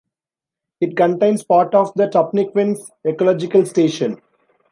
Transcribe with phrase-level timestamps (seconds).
[0.79, 4.19] It contains part of the Tupiniquins Ecological Station.